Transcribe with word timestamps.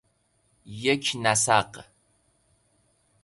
یک 0.65 1.15
نسق 1.23 1.85